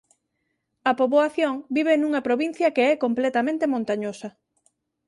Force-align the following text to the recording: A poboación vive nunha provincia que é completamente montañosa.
A 0.89 0.91
poboación 0.99 1.55
vive 1.75 1.93
nunha 1.97 2.25
provincia 2.27 2.73
que 2.75 2.83
é 2.91 2.93
completamente 3.05 3.65
montañosa. 3.73 4.29